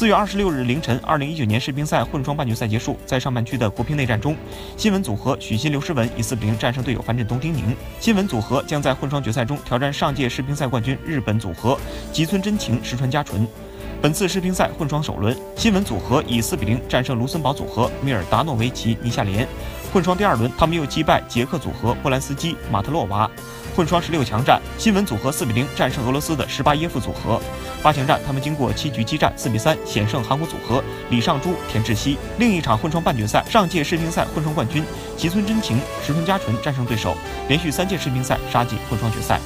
[0.00, 4.34] 四月二十六日凌晨，二零一九年世乒赛混双半决赛结束，在上半区的国乒内战中，
[4.74, 7.76] 新闻组合许昕刘诗雯以四比零战胜队友樊振东丁宁。
[8.00, 11.78] 新闻组合将在混双决赛中挑战上届世乒赛冠军日本组合
[12.14, 13.46] 吉村真晴石川佳纯。
[14.00, 19.46] 本次世乒赛混双首轮，新闻组合以四比零战胜卢森堡组合米尔达诺维奇尼夏莲。
[19.92, 23.28] 混双第二轮，他们又击败捷克组合布兰斯基马特洛娃。
[23.74, 27.40] 混双十六强战，新闻组合四比零战胜俄罗斯的什巴耶夫组合。
[27.82, 32.18] 八强战，他们经过七局激战，四比三险胜韩国组合李尚洙田志希。
[32.38, 34.84] 另一场混双半决赛，上届世乒赛混双冠军
[35.16, 37.16] 吉村真晴石川佳纯战胜对手，
[37.48, 39.40] 连续三届世乒赛杀进混双决赛。